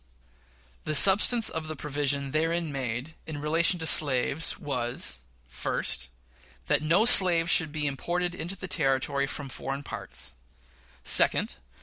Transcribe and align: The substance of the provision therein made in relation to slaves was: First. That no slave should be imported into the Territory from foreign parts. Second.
The 0.83 0.95
substance 0.95 1.47
of 1.47 1.67
the 1.67 1.75
provision 1.75 2.31
therein 2.31 2.71
made 2.71 3.13
in 3.27 3.37
relation 3.39 3.77
to 3.77 3.85
slaves 3.85 4.57
was: 4.57 5.19
First. 5.47 6.09
That 6.65 6.81
no 6.81 7.05
slave 7.05 7.47
should 7.51 7.71
be 7.71 7.85
imported 7.85 8.33
into 8.33 8.55
the 8.55 8.67
Territory 8.67 9.27
from 9.27 9.47
foreign 9.47 9.83
parts. 9.83 10.33
Second. 11.03 11.57